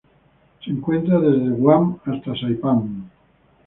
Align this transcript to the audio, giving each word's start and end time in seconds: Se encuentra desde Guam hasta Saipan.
Se 0.65 0.71
encuentra 0.71 1.19
desde 1.19 1.51
Guam 1.51 1.99
hasta 2.05 2.33
Saipan. 2.35 3.11